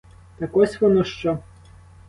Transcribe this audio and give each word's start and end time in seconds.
Так 0.37 0.57
ось 0.57 0.81
воно 0.81 1.03
що? 1.03 1.39